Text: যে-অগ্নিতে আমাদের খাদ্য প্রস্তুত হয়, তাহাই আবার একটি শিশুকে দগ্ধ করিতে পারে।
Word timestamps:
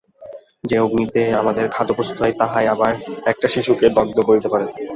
যে-অগ্নিতে 0.63 1.21
আমাদের 1.33 1.65
খাদ্য 1.69 1.91
প্রস্তুত 1.93 2.17
হয়, 2.21 2.35
তাহাই 2.41 2.65
আবার 2.67 2.91
একটি 3.25 3.47
শিশুকে 3.47 3.85
দগ্ধ 3.97 4.17
করিতে 4.27 4.47
পারে। 4.49 4.65